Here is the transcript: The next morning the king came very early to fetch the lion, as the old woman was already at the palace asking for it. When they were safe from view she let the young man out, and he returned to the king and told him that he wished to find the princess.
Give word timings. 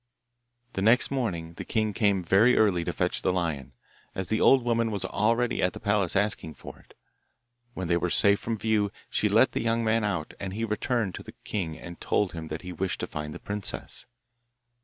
The 0.73 0.81
next 0.81 1.11
morning 1.11 1.53
the 1.57 1.63
king 1.63 1.93
came 1.93 2.23
very 2.23 2.57
early 2.57 2.83
to 2.85 2.91
fetch 2.91 3.21
the 3.21 3.31
lion, 3.31 3.73
as 4.15 4.29
the 4.29 4.41
old 4.41 4.63
woman 4.65 4.89
was 4.89 5.05
already 5.05 5.61
at 5.61 5.73
the 5.73 5.79
palace 5.79 6.15
asking 6.15 6.55
for 6.55 6.79
it. 6.79 6.95
When 7.75 7.87
they 7.87 7.97
were 7.97 8.09
safe 8.09 8.39
from 8.39 8.57
view 8.57 8.91
she 9.11 9.29
let 9.29 9.51
the 9.51 9.61
young 9.61 9.83
man 9.83 10.03
out, 10.03 10.33
and 10.39 10.53
he 10.55 10.65
returned 10.65 11.13
to 11.13 11.21
the 11.23 11.33
king 11.43 11.77
and 11.77 12.01
told 12.01 12.33
him 12.33 12.47
that 12.47 12.63
he 12.63 12.73
wished 12.73 12.99
to 13.01 13.05
find 13.05 13.31
the 13.31 13.37
princess. 13.39 14.07